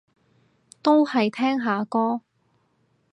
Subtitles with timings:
[0.81, 2.21] 都係聽下歌